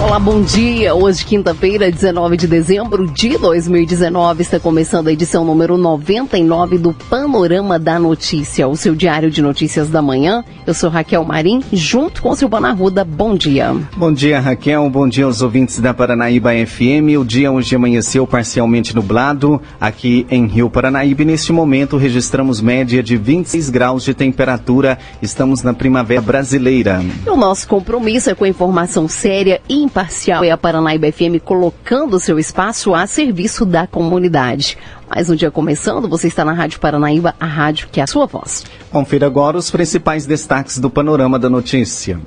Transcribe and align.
Olá, 0.00 0.16
bom 0.20 0.40
dia. 0.40 0.94
Hoje, 0.94 1.24
quinta-feira, 1.24 1.90
19 1.90 2.36
de 2.36 2.46
dezembro 2.46 3.08
de 3.08 3.36
2019, 3.36 4.42
está 4.42 4.60
começando 4.60 5.08
a 5.08 5.12
edição 5.12 5.44
número 5.44 5.76
99 5.76 6.78
do 6.78 6.92
Panorama 6.92 7.80
da 7.80 7.98
Notícia, 7.98 8.68
o 8.68 8.76
seu 8.76 8.94
diário 8.94 9.28
de 9.28 9.42
notícias 9.42 9.90
da 9.90 10.00
manhã. 10.00 10.44
Eu 10.64 10.72
sou 10.72 10.88
Raquel 10.88 11.24
Marim, 11.24 11.64
junto 11.72 12.22
com 12.22 12.32
Silvana 12.36 12.68
Arruda. 12.68 13.04
Bom 13.04 13.34
dia. 13.34 13.74
Bom 13.96 14.12
dia, 14.12 14.38
Raquel. 14.38 14.88
Bom 14.88 15.08
dia 15.08 15.24
aos 15.24 15.42
ouvintes 15.42 15.80
da 15.80 15.92
Paranaíba 15.92 16.50
FM. 16.52 17.18
O 17.18 17.24
dia 17.24 17.50
hoje 17.50 17.74
amanheceu 17.74 18.24
parcialmente 18.24 18.94
nublado 18.94 19.60
aqui 19.80 20.24
em 20.30 20.46
Rio 20.46 20.70
Paranaíba. 20.70 21.24
Neste 21.24 21.52
momento 21.52 21.96
registramos 21.96 22.60
média 22.60 23.02
de 23.02 23.16
26 23.16 23.68
graus 23.68 24.04
de 24.04 24.14
temperatura. 24.14 24.96
Estamos 25.20 25.64
na 25.64 25.74
primavera 25.74 26.22
brasileira. 26.22 27.04
E 27.26 27.28
o 27.28 27.36
nosso 27.36 27.66
compromisso 27.66 28.30
é 28.30 28.34
com 28.36 28.44
a 28.44 28.48
informação 28.48 29.08
séria 29.08 29.60
e 29.68 29.87
imparcial 29.88 30.44
é 30.44 30.50
a 30.50 30.56
Paranaíba 30.56 31.10
FM 31.10 31.42
colocando 31.42 32.20
seu 32.20 32.38
espaço 32.38 32.94
a 32.94 33.06
serviço 33.06 33.64
da 33.64 33.86
comunidade. 33.86 34.76
Mais 35.08 35.30
um 35.30 35.34
dia 35.34 35.50
começando, 35.50 36.06
você 36.06 36.28
está 36.28 36.44
na 36.44 36.52
Rádio 36.52 36.78
Paranaíba, 36.78 37.34
a 37.40 37.46
rádio 37.46 37.88
que 37.90 37.98
é 37.98 38.02
a 38.02 38.06
sua 38.06 38.26
voz. 38.26 38.64
Confira 38.90 39.26
agora 39.26 39.56
os 39.56 39.70
principais 39.70 40.26
destaques 40.26 40.78
do 40.78 40.90
Panorama 40.90 41.38
da 41.38 41.48
Notícia. 41.48 42.20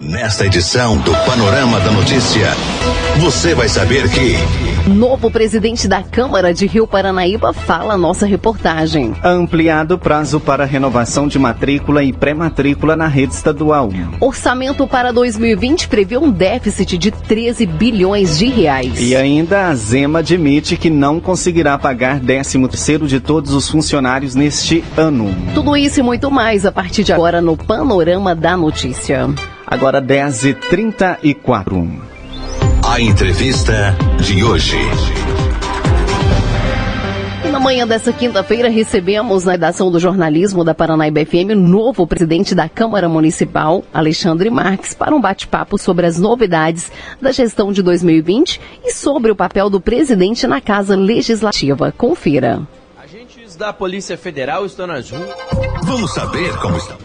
Nesta 0.00 0.44
edição 0.44 0.96
do 0.98 1.12
Panorama 1.24 1.78
da 1.80 1.90
Notícia, 1.92 2.48
você 3.18 3.54
vai 3.54 3.68
saber 3.68 4.08
que. 4.10 4.36
Novo 4.88 5.30
presidente 5.30 5.88
da 5.88 6.02
Câmara 6.02 6.54
de 6.54 6.66
Rio 6.66 6.86
Paranaíba 6.86 7.52
fala 7.52 7.96
nossa 7.96 8.24
reportagem. 8.24 9.12
Ampliado 9.24 9.98
prazo 9.98 10.38
para 10.38 10.64
renovação 10.64 11.26
de 11.26 11.36
matrícula 11.38 12.04
e 12.04 12.12
pré-matrícula 12.12 12.96
na 12.96 13.08
rede 13.08 13.34
estadual. 13.34 13.90
Orçamento 14.20 14.86
para 14.86 15.12
2020 15.12 15.88
prevê 15.88 16.16
um 16.16 16.30
déficit 16.30 16.96
de 16.96 17.10
13 17.10 17.66
bilhões 17.66 18.38
de 18.38 18.46
reais. 18.46 19.00
E 19.00 19.16
ainda 19.16 19.66
a 19.66 19.74
Zema 19.74 20.20
admite 20.20 20.76
que 20.76 20.88
não 20.88 21.18
conseguirá 21.18 21.76
pagar 21.76 22.20
13º 22.20 23.06
de 23.06 23.18
todos 23.18 23.52
os 23.52 23.68
funcionários 23.68 24.36
neste 24.36 24.84
ano. 24.96 25.34
Tudo 25.54 25.76
isso 25.76 25.98
e 26.00 26.04
muito 26.04 26.30
mais 26.30 26.64
a 26.64 26.70
partir 26.70 27.02
de 27.02 27.12
agora 27.12 27.40
no 27.40 27.56
Panorama 27.56 28.32
da 28.34 28.56
Notícia. 28.56 29.28
Agora 29.66 30.00
10h34. 30.00 32.07
A 32.98 33.00
entrevista 33.00 33.96
de 34.20 34.42
hoje. 34.42 34.76
Na 37.52 37.60
manhã 37.60 37.86
dessa 37.86 38.12
quinta-feira 38.12 38.68
recebemos 38.68 39.44
na 39.44 39.52
redação 39.52 39.88
do 39.88 40.00
jornalismo 40.00 40.64
da 40.64 40.74
Paranaíba 40.74 41.24
FM 41.24 41.52
o 41.52 41.54
novo 41.54 42.08
presidente 42.08 42.56
da 42.56 42.68
Câmara 42.68 43.08
Municipal, 43.08 43.84
Alexandre 43.94 44.50
Marques, 44.50 44.94
para 44.94 45.14
um 45.14 45.20
bate-papo 45.20 45.78
sobre 45.78 46.06
as 46.06 46.18
novidades 46.18 46.90
da 47.22 47.30
gestão 47.30 47.70
de 47.70 47.84
2020 47.84 48.60
e 48.84 48.90
sobre 48.90 49.30
o 49.30 49.36
papel 49.36 49.70
do 49.70 49.80
presidente 49.80 50.44
na 50.48 50.60
Casa 50.60 50.96
Legislativa. 50.96 51.94
Confira. 51.96 52.66
Agentes 53.00 53.54
da 53.54 53.72
Polícia 53.72 54.18
Federal 54.18 54.66
estão 54.66 54.88
nas 54.88 55.08
ruas. 55.08 55.30
Vamos 55.84 56.12
saber 56.12 56.52
como 56.56 56.76
estão. 56.76 56.98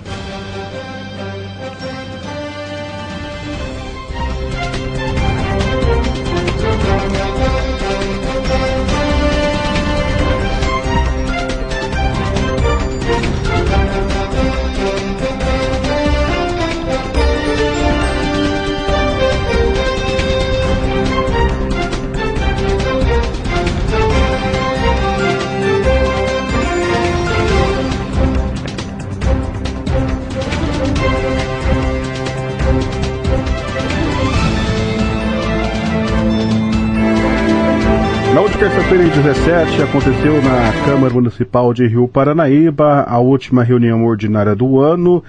2007 39.44 39.82
aconteceu 39.82 40.42
na 40.42 40.72
Câmara 40.86 41.14
Municipal 41.14 41.74
de 41.74 41.86
Rio 41.86 42.08
Paranaíba 42.08 43.04
a 43.06 43.20
última 43.20 43.62
reunião 43.62 44.06
ordinária 44.06 44.56
do 44.56 44.80
ano 44.80 45.22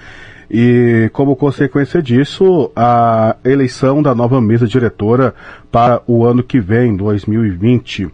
e, 0.49 1.11
como 1.13 1.35
consequência 1.35 2.01
disso, 2.01 2.71
a 2.77 3.35
eleição 3.45 4.01
da 4.01 4.15
nova 4.15 4.41
mesa 4.41 4.69
diretora 4.69 5.35
para 5.71 6.01
o 6.07 6.25
ano 6.25 6.45
que 6.45 6.61
vem, 6.61 6.97
2020. 6.97 8.09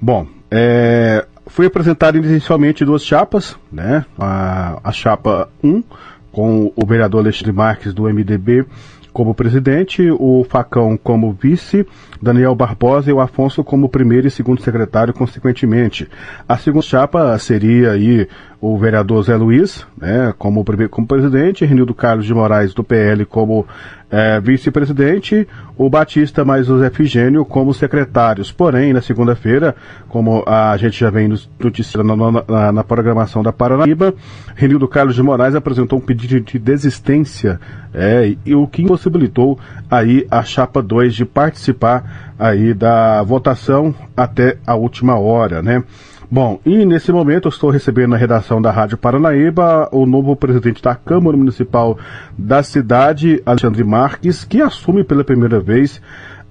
Bom, 0.00 0.28
é, 0.48 1.26
foi 1.48 1.66
apresentada 1.66 2.16
inicialmente 2.16 2.84
duas 2.84 3.04
chapas, 3.04 3.56
né? 3.72 4.06
A, 4.16 4.78
a 4.84 4.92
chapa 4.92 5.48
1 5.62 5.82
com 6.30 6.72
o 6.76 6.86
vereador 6.86 7.20
Alexandre 7.20 7.52
Marques 7.52 7.92
do 7.92 8.04
MDB 8.04 8.64
como 9.12 9.34
presidente, 9.34 10.10
o 10.10 10.44
Facão 10.48 10.96
como 10.96 11.32
vice, 11.32 11.86
Daniel 12.20 12.54
Barbosa 12.54 13.10
e 13.10 13.12
o 13.12 13.20
Afonso 13.20 13.62
como 13.62 13.88
primeiro 13.88 14.26
e 14.26 14.30
segundo 14.30 14.62
secretário, 14.62 15.12
consequentemente. 15.12 16.08
A 16.48 16.56
segunda 16.56 16.84
chapa 16.84 17.38
seria 17.38 17.92
aí 17.92 18.26
o 18.62 18.78
vereador 18.78 19.24
Zé 19.24 19.34
Luiz, 19.34 19.84
né, 20.00 20.32
como, 20.38 20.64
como 20.88 21.04
presidente, 21.04 21.64
Renildo 21.64 21.92
Carlos 21.92 22.24
de 22.24 22.32
Moraes 22.32 22.72
do 22.72 22.84
PL 22.84 23.26
como 23.26 23.66
é, 24.08 24.38
vice-presidente, 24.38 25.48
o 25.76 25.90
Batista 25.90 26.44
mais 26.44 26.70
o 26.70 26.78
Zé 26.78 26.88
Figênio 26.88 27.44
como 27.44 27.74
secretários. 27.74 28.52
Porém, 28.52 28.92
na 28.92 29.02
segunda-feira, 29.02 29.74
como 30.08 30.44
a 30.46 30.76
gente 30.76 31.00
já 31.00 31.10
vem 31.10 31.28
noticiando 31.58 32.14
na, 32.14 32.44
na, 32.46 32.72
na, 32.72 32.84
programação 32.84 33.42
da 33.42 33.52
Paranaíba, 33.52 34.14
Renildo 34.54 34.86
Carlos 34.86 35.16
de 35.16 35.24
Moraes 35.24 35.56
apresentou 35.56 35.98
um 35.98 36.02
pedido 36.02 36.38
de 36.40 36.56
desistência, 36.56 37.58
é, 37.92 38.36
e 38.46 38.54
o 38.54 38.68
que 38.68 38.82
impossibilitou 38.82 39.58
aí 39.90 40.24
a 40.30 40.44
chapa 40.44 40.80
2 40.80 41.16
de 41.16 41.24
participar 41.24 42.32
aí 42.38 42.72
da 42.72 43.24
votação 43.24 43.92
até 44.16 44.56
a 44.64 44.76
última 44.76 45.18
hora, 45.18 45.60
né? 45.60 45.82
Bom, 46.32 46.58
e 46.64 46.86
nesse 46.86 47.12
momento 47.12 47.46
eu 47.46 47.50
estou 47.50 47.68
recebendo 47.68 48.12
na 48.12 48.16
redação 48.16 48.62
da 48.62 48.70
Rádio 48.70 48.96
Paranaíba 48.96 49.86
o 49.92 50.06
novo 50.06 50.34
presidente 50.34 50.82
da 50.82 50.94
Câmara 50.94 51.36
Municipal 51.36 51.98
da 52.38 52.62
cidade, 52.62 53.42
Alexandre 53.44 53.84
Marques, 53.84 54.42
que 54.42 54.62
assume 54.62 55.04
pela 55.04 55.22
primeira 55.22 55.60
vez 55.60 56.00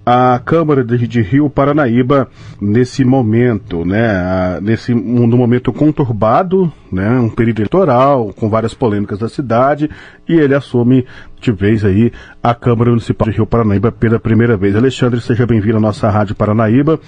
a 0.06 0.40
Câmara 0.46 0.84
de, 0.84 1.22
Rio 1.24 1.50
Paranaíba 1.50 2.28
nesse 2.62 3.03
momento, 3.03 3.84
né? 3.84 4.59
Nesse 4.62 4.94
um, 4.94 5.25
momento 5.28 5.74
conturbado, 5.74 6.72
né? 6.91 7.09
Um 7.20 7.30
período 7.30 7.62
eleitoral 7.62 8.31
com 8.36 8.50
várias 8.50 8.75
polêmicas 8.75 9.18
da 9.18 9.30
cidade 9.30 9.90
e 10.30 10.34
ele 10.34 10.53
assume 10.53 11.08
de 11.41 11.52
vez 11.52 11.84
aí 11.84 12.12
a 12.41 12.53
Câmara 12.53 12.91
Municipal 12.91 13.28
de 13.28 13.38
Rio 13.38 13.46
Paranaíba 13.46 13.91
pela 13.91 14.19
primeira 14.19 14.56
vez. 14.56 14.75
Alexandre, 14.75 15.19
seja 15.19 15.46
bem-vindo 15.46 15.78
à 15.78 15.79
nossa 15.79 16.09
Rádio 16.09 16.35
Paranaíba. 16.35 17.00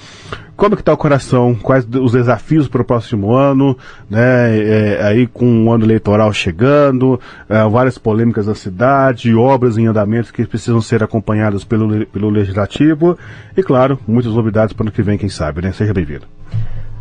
Como 0.55 0.75
que 0.75 0.81
está 0.81 0.91
o 0.93 0.97
coração? 0.97 1.55
Quais 1.55 1.87
os 1.87 2.13
desafios 2.13 2.67
para 2.67 2.81
o 2.81 2.85
próximo 2.85 3.33
ano? 3.33 3.77
Né? 4.09 4.59
É, 4.59 4.99
aí 5.03 5.27
com 5.27 5.65
o 5.65 5.71
ano 5.71 5.85
eleitoral 5.85 6.33
chegando, 6.33 7.19
é, 7.47 7.63
várias 7.67 7.97
polêmicas 7.97 8.47
da 8.47 8.55
cidade, 8.55 9.33
obras 9.35 9.77
em 9.77 9.87
andamento 9.87 10.33
que 10.33 10.45
precisam 10.45 10.81
ser 10.81 11.03
acompanhadas 11.03 11.63
pelo, 11.63 12.05
pelo 12.07 12.29
Legislativo 12.29 13.17
e, 13.55 13.61
claro, 13.61 13.99
muitas 14.07 14.33
novidades 14.33 14.73
para 14.73 14.83
o 14.83 14.87
ano 14.87 14.91
que 14.91 15.03
vem, 15.03 15.17
quem 15.17 15.29
sabe, 15.29 15.61
né? 15.61 15.71
Seja 15.71 15.93
bem-vindo. 15.93 16.25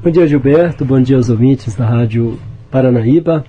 Bom 0.02 0.10
dia, 0.10 0.26
Gilberto. 0.26 0.84
Bom 0.84 1.00
dia 1.00 1.16
aos 1.16 1.30
ouvintes 1.30 1.74
da 1.74 1.86
Rádio 1.86 2.38
Paranaíba. 2.70 3.44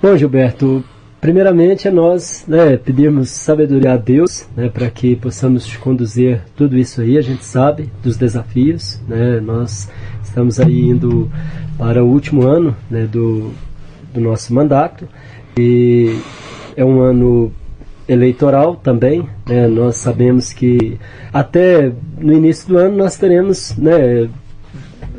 Bom, 0.00 0.16
Gilberto, 0.16 0.84
Primeiramente, 1.24 1.88
é 1.88 1.90
nós 1.90 2.44
né, 2.46 2.76
pedirmos 2.76 3.30
sabedoria 3.30 3.94
a 3.94 3.96
Deus 3.96 4.46
né, 4.54 4.68
para 4.68 4.90
que 4.90 5.16
possamos 5.16 5.74
conduzir 5.74 6.42
tudo 6.54 6.76
isso 6.76 7.00
aí. 7.00 7.16
A 7.16 7.22
gente 7.22 7.46
sabe 7.46 7.90
dos 8.02 8.18
desafios, 8.18 9.00
né, 9.08 9.40
nós 9.40 9.88
estamos 10.22 10.60
aí 10.60 10.82
indo 10.82 11.30
para 11.78 12.04
o 12.04 12.08
último 12.08 12.42
ano 12.42 12.76
né, 12.90 13.06
do, 13.10 13.52
do 14.12 14.20
nosso 14.20 14.52
mandato 14.52 15.08
e 15.56 16.14
é 16.76 16.84
um 16.84 17.00
ano 17.00 17.50
eleitoral 18.06 18.76
também. 18.76 19.26
Né, 19.48 19.66
nós 19.66 19.96
sabemos 19.96 20.52
que 20.52 21.00
até 21.32 21.90
no 22.18 22.34
início 22.34 22.68
do 22.68 22.76
ano 22.76 22.98
nós 22.98 23.16
teremos 23.16 23.74
né, 23.78 24.28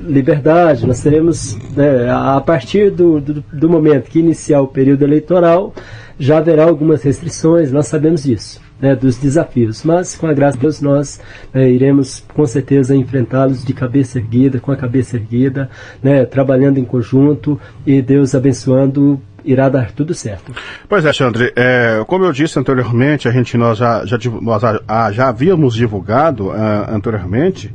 liberdade, 0.06 0.86
nós 0.86 1.02
teremos, 1.02 1.58
né, 1.76 2.10
a 2.10 2.40
partir 2.40 2.92
do, 2.92 3.20
do, 3.20 3.44
do 3.52 3.70
momento 3.70 4.10
que 4.10 4.20
iniciar 4.20 4.62
o 4.62 4.68
período 4.68 5.04
eleitoral, 5.04 5.74
já 6.18 6.38
haverá 6.38 6.64
algumas 6.64 7.04
restrições, 7.04 7.72
nós 7.72 7.88
sabemos 7.88 8.24
disso. 8.24 8.64
Né, 8.78 8.94
dos 8.94 9.18
desafios, 9.18 9.86
mas 9.86 10.18
com 10.18 10.28
a 10.28 10.34
graça 10.34 10.58
de 10.58 10.64
Deus 10.64 10.82
nós 10.82 11.22
né, 11.54 11.72
iremos 11.72 12.26
com 12.34 12.46
certeza 12.46 12.94
enfrentá-los 12.94 13.64
de 13.64 13.74
cabeça 13.74 14.20
erguida, 14.20 14.60
com 14.60 14.70
a 14.70 14.76
cabeça 14.76 15.16
erguida, 15.16 15.70
né, 16.04 16.26
trabalhando 16.26 16.78
em 16.78 16.84
conjunto 16.84 17.58
e 17.86 18.02
Deus 18.02 18.36
abençoando 18.36 19.18
irá 19.46 19.70
dar 19.70 19.92
tudo 19.92 20.14
certo. 20.14 20.52
Pois 20.90 21.04
é, 21.04 21.08
Alexandre, 21.08 21.54
é, 21.56 22.04
como 22.08 22.26
eu 22.26 22.32
disse 22.32 22.60
anteriormente, 22.60 23.28
a 23.28 23.32
gente 23.32 23.58
nós 23.58 23.78
já, 23.78 24.06
já, 24.06 24.18
nós 24.42 24.62
já, 24.62 25.12
já 25.12 25.30
havíamos 25.30 25.76
divulgado 25.76 26.48
uh, 26.48 26.54
anteriormente, 26.90 27.74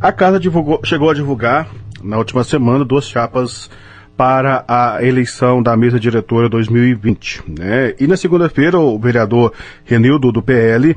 a 0.00 0.10
casa 0.10 0.40
divulgou, 0.40 0.80
chegou 0.84 1.10
a 1.10 1.14
divulgar 1.14 1.68
na 2.02 2.16
última 2.16 2.42
semana 2.42 2.84
duas 2.84 3.06
chapas 3.06 3.70
para 4.16 4.64
a 4.68 5.02
eleição 5.02 5.62
da 5.62 5.76
mesa 5.76 5.98
diretora 5.98 6.48
2020. 6.48 7.42
Né? 7.58 7.94
E 7.98 8.06
na 8.06 8.16
segunda-feira, 8.16 8.78
o 8.78 8.98
vereador 8.98 9.52
Renildo, 9.84 10.30
do 10.30 10.42
PL, 10.42 10.96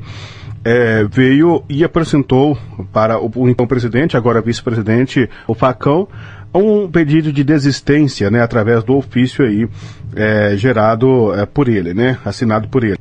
é, 0.63 1.03
veio 1.05 1.63
e 1.69 1.83
apresentou 1.83 2.57
para 2.91 3.19
o, 3.19 3.31
o 3.35 3.49
então 3.49 3.67
presidente, 3.67 4.15
agora 4.15 4.41
vice-presidente, 4.41 5.29
o 5.47 5.53
Facão, 5.53 6.07
um 6.53 6.88
pedido 6.89 7.31
de 7.31 7.44
desistência, 7.44 8.29
né, 8.29 8.41
através 8.41 8.83
do 8.83 8.95
ofício 8.95 9.45
aí 9.45 9.67
é, 10.15 10.55
gerado 10.55 11.33
é, 11.33 11.45
por 11.45 11.67
ele, 11.67 11.94
né, 11.94 12.17
assinado 12.23 12.67
por 12.67 12.83
ele. 12.83 13.00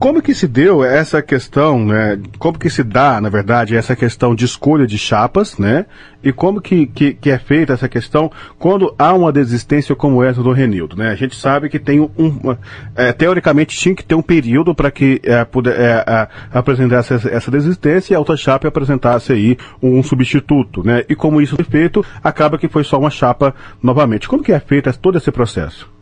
Como 0.00 0.22
que 0.22 0.34
se 0.34 0.48
deu 0.48 0.82
essa 0.82 1.20
questão, 1.20 1.84
né? 1.84 2.18
Como 2.38 2.58
que 2.58 2.70
se 2.70 2.82
dá, 2.82 3.20
na 3.20 3.28
verdade, 3.28 3.76
essa 3.76 3.94
questão 3.94 4.34
de 4.34 4.46
escolha 4.46 4.86
de 4.86 4.96
chapas, 4.96 5.58
né? 5.58 5.84
E 6.24 6.32
como 6.32 6.58
que, 6.58 6.86
que, 6.86 7.12
que 7.12 7.30
é 7.30 7.38
feita 7.38 7.74
essa 7.74 7.86
questão 7.86 8.32
quando 8.58 8.94
há 8.98 9.12
uma 9.12 9.30
desistência 9.30 9.94
como 9.94 10.24
essa 10.24 10.42
do 10.42 10.52
Renildo, 10.52 10.96
né? 10.96 11.10
A 11.10 11.14
gente 11.14 11.36
sabe 11.36 11.68
que 11.68 11.78
tem 11.78 12.00
um, 12.00 12.56
é, 12.96 13.12
teoricamente 13.12 13.76
tinha 13.76 13.94
que 13.94 14.02
ter 14.02 14.14
um 14.14 14.22
período 14.22 14.74
para 14.74 14.90
que 14.90 15.20
é, 15.22 15.44
puder, 15.44 15.78
é, 15.78 16.02
é, 16.06 16.28
apresentasse 16.50 17.12
essa, 17.12 17.28
essa 17.28 17.50
desistência 17.50 18.14
e 18.14 18.16
a 18.16 18.18
outra 18.18 18.38
chapa 18.38 18.66
apresentasse 18.66 19.34
aí 19.34 19.58
um 19.82 20.02
substituto, 20.02 20.82
né? 20.82 21.04
E 21.10 21.14
como 21.14 21.42
isso 21.42 21.56
foi 21.56 21.64
feito, 21.66 22.02
acaba 22.24 22.56
que 22.56 22.68
foi 22.68 22.84
só 22.84 22.98
uma 22.98 23.10
chapa 23.10 23.54
novamente. 23.82 24.26
Como 24.26 24.42
que 24.42 24.52
é 24.52 24.60
feito 24.60 24.90
todo 24.98 25.18
esse 25.18 25.30
processo? 25.30 25.99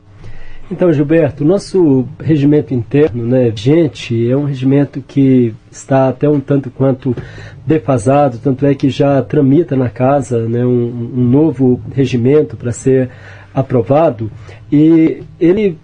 Então, 0.71 0.93
Gilberto, 0.93 1.45
o 1.45 1.47
nosso 1.47 2.07
regimento 2.21 2.75
interno, 2.75 3.25
né, 3.27 3.49
vigente, 3.49 4.31
é 4.31 4.37
um 4.37 4.45
regimento 4.45 5.01
que 5.01 5.55
está 5.71 6.11
até 6.11 6.29
um 6.29 6.41
tanto 6.41 6.71
quanto 6.71 7.17
defasado, 7.67 8.39
tanto 8.39 8.67
é 8.67 8.75
que 8.75 8.91
já 8.91 9.23
tramita 9.23 9.75
na 9.75 9.89
casa 9.89 10.47
né, 10.47 10.67
um, 10.67 11.13
um 11.17 11.25
novo 11.25 11.81
regimento 11.95 12.55
para 12.55 12.71
ser 12.71 13.09
aprovado, 13.55 14.31
e 14.71 15.23
ele 15.41 15.79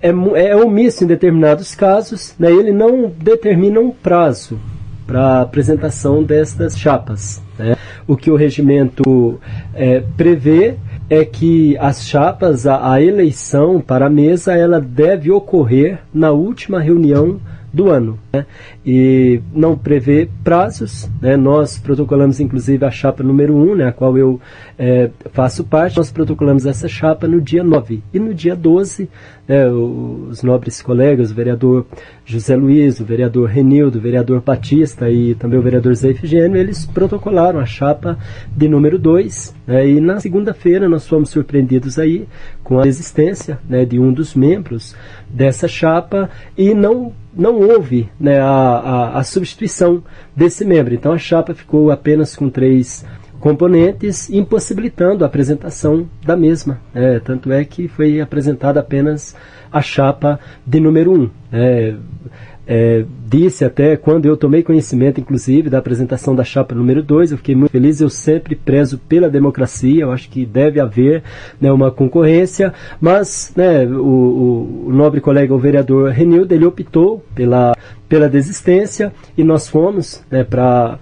é, 0.00 0.10
é 0.10 0.56
omisso 0.56 1.02
em 1.02 1.08
determinados 1.08 1.74
casos, 1.74 2.36
né, 2.38 2.48
ele 2.48 2.72
não 2.72 3.10
determina 3.10 3.80
um 3.80 3.90
prazo 3.90 4.56
para 5.04 5.40
apresentação 5.40 6.22
destas 6.22 6.78
chapas. 6.78 7.42
Né. 7.58 7.76
O 8.06 8.16
que 8.16 8.30
o 8.30 8.36
regimento 8.36 9.40
é, 9.74 10.00
prevê 10.16 10.76
é 11.10 11.24
que 11.24 11.76
as 11.78 12.06
chapas, 12.06 12.66
a, 12.66 12.92
a, 12.92 13.02
eleição 13.02 13.80
para 13.80 14.06
a 14.06 14.10
mesa, 14.10 14.54
ela 14.54 14.80
deve 14.80 15.30
ocorrer 15.30 16.00
na 16.12 16.30
última 16.32 16.80
reunião 16.80 17.40
do 17.78 17.88
ano. 17.88 18.18
Né? 18.32 18.44
E 18.84 19.40
não 19.54 19.78
prevê 19.78 20.28
prazos. 20.42 21.08
Né? 21.22 21.36
Nós 21.36 21.78
protocolamos, 21.78 22.40
inclusive, 22.40 22.84
a 22.84 22.90
chapa 22.90 23.22
número 23.22 23.54
1, 23.54 23.76
né, 23.76 23.86
a 23.86 23.92
qual 23.92 24.18
eu 24.18 24.40
é, 24.76 25.10
faço 25.32 25.62
parte. 25.62 25.96
Nós 25.96 26.10
protocolamos 26.10 26.66
essa 26.66 26.88
chapa 26.88 27.28
no 27.28 27.40
dia 27.40 27.62
9. 27.62 28.02
E 28.12 28.18
no 28.18 28.34
dia 28.34 28.56
12, 28.56 29.08
né, 29.46 29.70
os 29.70 30.42
nobres 30.42 30.82
colegas, 30.82 31.30
o 31.30 31.34
vereador 31.34 31.86
José 32.26 32.56
Luiz, 32.56 32.98
o 32.98 33.04
vereador 33.04 33.48
Renildo, 33.48 33.98
o 33.98 34.02
vereador 34.02 34.40
Batista 34.40 35.08
e 35.08 35.36
também 35.36 35.58
o 35.58 35.62
vereador 35.62 35.94
Zé 35.94 36.10
Efigênio, 36.10 36.56
eles 36.56 36.84
protocolaram 36.84 37.60
a 37.60 37.64
chapa 37.64 38.18
de 38.54 38.68
número 38.68 38.98
2. 38.98 39.54
Né, 39.68 39.88
e 39.88 40.00
na 40.00 40.18
segunda-feira 40.18 40.88
nós 40.88 41.06
fomos 41.06 41.30
surpreendidos 41.30 41.96
aí 41.96 42.26
com 42.68 42.78
a 42.78 42.86
existência 42.86 43.58
né, 43.66 43.86
de 43.86 43.98
um 43.98 44.12
dos 44.12 44.34
membros 44.34 44.94
dessa 45.26 45.66
chapa 45.66 46.28
e 46.56 46.74
não 46.74 47.12
não 47.34 47.60
houve 47.60 48.10
né, 48.20 48.38
a, 48.40 48.46
a, 48.46 49.18
a, 49.18 49.24
substituição 49.24 50.02
desse 50.34 50.64
membro. 50.64 50.92
Então 50.92 51.12
a 51.12 51.18
chapa 51.18 51.54
ficou 51.54 51.90
apenas 51.90 52.34
com 52.34 52.50
três 52.50 53.06
componentes, 53.38 54.28
impossibilitando 54.28 55.24
a 55.24 55.28
apresentação 55.28 56.08
da 56.26 56.36
mesma. 56.36 56.80
É, 56.92 57.20
tanto 57.20 57.52
é 57.52 57.64
que 57.64 57.86
foi 57.86 58.20
apresentada 58.20 58.80
apenas 58.80 59.36
a 59.72 59.80
chapa 59.80 60.40
de 60.66 60.80
número 60.80 61.12
1. 61.12 61.14
Um. 61.14 61.30
É, 61.52 61.94
é, 62.70 63.06
disse 63.26 63.64
até 63.64 63.96
quando 63.96 64.26
eu 64.26 64.36
tomei 64.36 64.62
conhecimento, 64.62 65.18
inclusive, 65.18 65.70
da 65.70 65.78
apresentação 65.78 66.36
da 66.36 66.44
chapa 66.44 66.74
número 66.74 67.02
2, 67.02 67.32
eu 67.32 67.38
fiquei 67.38 67.54
muito 67.54 67.70
feliz. 67.72 67.98
Eu 67.98 68.10
sempre 68.10 68.54
prezo 68.54 68.98
pela 68.98 69.30
democracia, 69.30 70.02
eu 70.02 70.12
acho 70.12 70.28
que 70.28 70.44
deve 70.44 70.78
haver 70.78 71.22
né, 71.58 71.72
uma 71.72 71.90
concorrência, 71.90 72.74
mas 73.00 73.54
né, 73.56 73.86
o, 73.86 74.84
o, 74.86 74.92
nobre 74.92 75.18
colega, 75.18 75.54
o 75.54 75.58
vereador 75.58 76.10
Renildo, 76.10 76.54
ele 76.54 76.66
optou 76.66 77.24
pela, 77.34 77.74
pela 78.06 78.28
desistência 78.28 79.14
e 79.36 79.42
nós 79.42 79.66
fomos 79.66 80.22
né, 80.30 80.44
para 80.44 80.98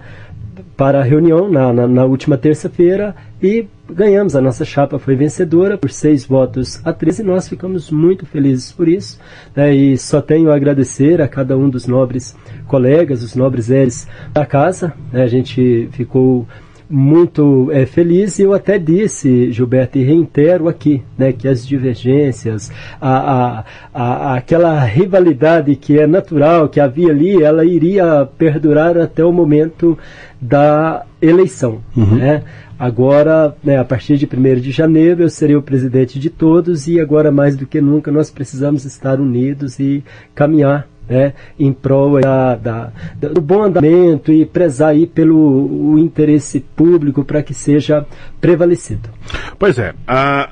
para 0.75 0.99
a 0.99 1.03
reunião 1.03 1.49
na, 1.49 1.71
na, 1.71 1.87
na 1.87 2.05
última 2.05 2.37
terça-feira 2.37 3.15
e 3.41 3.67
ganhamos. 3.89 4.35
A 4.35 4.41
nossa 4.41 4.65
chapa 4.65 4.99
foi 4.99 5.15
vencedora 5.15 5.77
por 5.77 5.89
seis 5.89 6.25
votos 6.25 6.81
a 6.85 6.91
13 6.91 7.21
e 7.21 7.25
nós 7.25 7.47
ficamos 7.47 7.89
muito 7.91 8.25
felizes 8.25 8.71
por 8.71 8.87
isso. 8.87 9.19
Né, 9.55 9.73
e 9.73 9.97
só 9.97 10.21
tenho 10.21 10.51
a 10.51 10.55
agradecer 10.55 11.21
a 11.21 11.27
cada 11.27 11.57
um 11.57 11.69
dos 11.69 11.87
nobres 11.87 12.35
colegas, 12.67 13.23
os 13.23 13.35
nobres 13.35 13.69
eres 13.69 14.07
da 14.33 14.45
casa. 14.45 14.93
Né, 15.11 15.23
a 15.23 15.27
gente 15.27 15.89
ficou 15.91 16.47
muito 16.89 17.69
é, 17.71 17.85
feliz 17.85 18.39
e 18.39 18.43
eu 18.43 18.53
até 18.53 18.79
disse, 18.79 19.51
Gilberto, 19.51 19.97
e 19.97 20.03
reitero 20.03 20.69
aqui, 20.69 21.03
né, 21.17 21.33
que 21.33 21.47
as 21.47 21.65
divergências, 21.65 22.71
a, 23.01 23.17
a, 23.17 23.65
a, 23.93 24.35
aquela 24.35 24.79
rivalidade 24.83 25.75
que 25.75 25.99
é 25.99 26.07
natural, 26.07 26.69
que 26.69 26.79
havia 26.79 27.09
ali, 27.09 27.41
ela 27.41 27.65
iria 27.65 28.27
perdurar 28.37 28.97
até 28.97 29.23
o 29.23 29.31
momento 29.31 29.97
da 30.39 31.05
eleição. 31.21 31.79
Uhum. 31.95 32.15
Né? 32.15 32.43
Agora, 32.79 33.55
né, 33.63 33.77
a 33.77 33.83
partir 33.83 34.17
de 34.17 34.25
1 34.25 34.61
de 34.61 34.71
janeiro, 34.71 35.23
eu 35.23 35.29
serei 35.29 35.55
o 35.55 35.63
presidente 35.63 36.19
de 36.19 36.29
todos 36.29 36.87
e 36.87 36.99
agora 36.99 37.31
mais 37.31 37.57
do 37.57 37.65
que 37.65 37.81
nunca 37.81 38.11
nós 38.11 38.29
precisamos 38.29 38.85
estar 38.85 39.19
unidos 39.19 39.79
e 39.79 40.03
caminhar 40.35 40.87
né, 41.09 41.33
em 41.59 41.71
prol 41.71 42.19
da, 42.19 42.55
da, 42.55 42.91
do 43.15 43.41
bom 43.41 43.63
andamento 43.63 44.31
e 44.31 44.45
prezar 44.45 44.89
aí 44.89 45.07
pelo 45.07 45.97
interesse 45.97 46.59
público 46.59 47.23
para 47.23 47.41
que 47.41 47.53
seja 47.53 48.05
prevalecido. 48.39 49.09
Pois 49.57 49.77
é. 49.79 49.93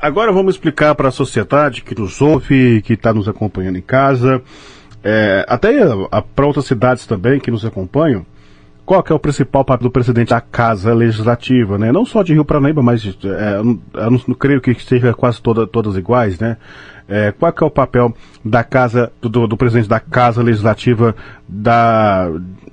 Agora 0.02 0.32
vamos 0.32 0.56
explicar 0.56 0.96
para 0.96 1.10
a 1.10 1.12
sociedade 1.12 1.82
que 1.82 2.00
nos 2.00 2.22
ouve, 2.22 2.82
que 2.82 2.94
está 2.94 3.14
nos 3.14 3.28
acompanhando 3.28 3.78
em 3.78 3.82
casa, 3.82 4.42
é, 5.04 5.46
até 5.48 5.74
para 6.36 6.48
outras 6.48 6.66
cidades 6.66 7.06
também 7.06 7.40
que 7.40 7.52
nos 7.52 7.66
acompanham, 7.66 8.26
qual 8.86 9.04
é 9.10 9.14
o 9.14 9.20
principal 9.20 9.66
papel 9.66 9.88
do 9.88 9.92
presidente 9.92 10.30
da 10.30 10.40
Casa 10.40 10.94
Legislativa, 10.94 11.78
né? 11.78 11.92
Não 11.92 12.06
só 12.06 12.22
de 12.22 12.34
Rio 12.34 12.46
Paranaíba, 12.46 12.84
mas 12.84 13.04
é, 13.24 13.58
eu, 13.58 13.64
não, 13.64 13.80
eu 13.94 14.12
não 14.12 14.20
creio 14.36 14.62
que 14.62 14.76
seja 14.76 15.14
quase 15.14 15.42
toda, 15.42 15.66
todas 15.66 15.98
iguais, 15.98 16.40
né? 16.40 16.58
É, 17.08 17.32
qual 17.32 17.54
é 17.62 17.66
o 17.66 17.70
papel 17.70 18.16
da 18.44 18.64
Casa, 18.64 19.12
do, 19.22 19.48
do, 19.48 19.58
presidente 19.58 19.88
da 19.88 20.00
Casa 20.00 20.42
Legislativa 20.42 21.16
da, 21.48 22.32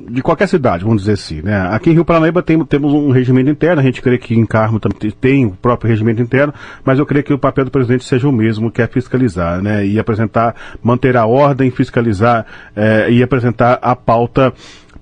de 0.08 0.22
qualquer 0.22 0.48
cidade, 0.48 0.84
vamos 0.84 1.02
dizer 1.02 1.12
assim, 1.12 1.42
né? 1.42 1.68
Aqui 1.70 1.90
em 1.90 1.92
Rio 1.92 2.04
Paranaíba 2.04 2.42
tem, 2.42 2.62
temos 2.64 2.92
um 2.94 3.10
regimento 3.10 3.50
interno, 3.50 3.80
a 3.80 3.84
gente 3.84 4.00
crê 4.00 4.16
que 4.16 4.34
em 4.34 4.46
Carmo 4.46 4.80
também 4.80 5.10
tem 5.10 5.44
o 5.44 5.50
próprio 5.50 5.90
regimento 5.90 6.22
interno, 6.22 6.52
mas 6.82 6.98
eu 6.98 7.04
creio 7.04 7.24
que 7.24 7.32
o 7.32 7.38
papel 7.38 7.66
do 7.66 7.70
presidente 7.70 8.04
seja 8.04 8.26
o 8.26 8.32
mesmo, 8.32 8.70
que 8.70 8.80
é 8.80 8.86
fiscalizar, 8.86 9.60
né? 9.60 9.86
E 9.86 9.98
apresentar, 9.98 10.54
manter 10.82 11.14
a 11.16 11.26
ordem, 11.26 11.70
fiscalizar 11.70 12.46
é, 12.74 13.10
e 13.10 13.22
apresentar 13.22 13.78
a 13.82 13.94
pauta 13.94 14.52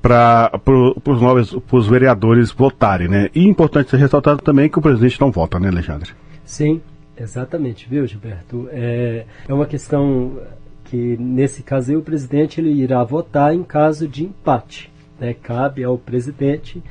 para 0.01 0.51
os 0.67 1.21
novos 1.21 1.55
pros 1.69 1.87
vereadores 1.87 2.51
votarem, 2.51 3.09
né? 3.09 3.29
E 3.35 3.47
importante 3.47 3.91
ser 3.91 3.99
ressaltado 3.99 4.43
também 4.43 4.69
que 4.69 4.79
o 4.79 4.83
presidente 4.83 5.21
não 5.21 5.31
vota, 5.31 5.59
né, 5.59 5.69
Alexandre? 5.69 6.13
Sim, 6.45 6.81
exatamente, 7.17 7.89
viu, 7.89 8.07
Gilberto? 8.07 8.69
É, 8.73 9.25
é 9.49 9.55
uma 9.55 9.67
questão 9.67 10.39
que, 10.85 11.17
nesse 11.19 11.63
caso, 11.63 11.93
aí, 11.93 11.97
o 11.97 12.03
presidente 12.03 12.61
ele 12.61 12.73
irá 12.73 13.05
votar 13.05 13.55
em 13.55 13.63
caso 13.63 14.09
de 14.09 14.25
empate. 14.25 14.91
Né? 15.21 15.35
Cabe 15.35 15.85
ao 15.85 15.97
presidente 15.97 16.83